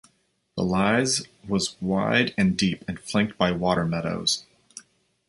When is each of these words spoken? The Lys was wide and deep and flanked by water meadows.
The 0.57 0.63
Lys 0.63 1.27
was 1.47 1.79
wide 1.79 2.33
and 2.35 2.57
deep 2.57 2.83
and 2.87 2.99
flanked 2.99 3.37
by 3.37 3.51
water 3.51 3.85
meadows. 3.85 4.43